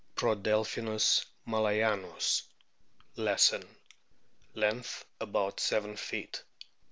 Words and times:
Prodelphinus 0.15 1.25
malayanus, 1.47 2.41
Lesson, 3.17 3.61
f 3.61 4.55
Length 4.55 5.05
about 5.19 5.59
seven 5.59 5.95
feet. 5.95 6.41